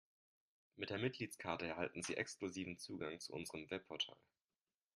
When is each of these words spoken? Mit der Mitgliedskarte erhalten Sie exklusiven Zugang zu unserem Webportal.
Mit 0.77 0.89
der 0.89 0.97
Mitgliedskarte 0.97 1.67
erhalten 1.67 2.01
Sie 2.01 2.17
exklusiven 2.17 2.79
Zugang 2.79 3.19
zu 3.19 3.33
unserem 3.33 3.69
Webportal. 3.69 4.15